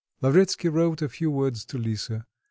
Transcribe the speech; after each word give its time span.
Lavretsky 0.19 0.67
wrote 0.67 1.03
a 1.03 1.09
few 1.09 1.29
words 1.29 1.63
to 1.63 1.77
Lisa. 1.77 2.25